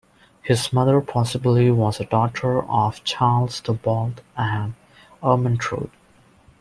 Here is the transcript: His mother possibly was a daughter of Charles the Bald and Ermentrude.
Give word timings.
His 0.41 0.73
mother 0.73 0.99
possibly 0.99 1.69
was 1.69 1.99
a 1.99 2.05
daughter 2.05 2.63
of 2.63 3.03
Charles 3.03 3.61
the 3.61 3.73
Bald 3.73 4.23
and 4.35 4.73
Ermentrude. 5.23 5.91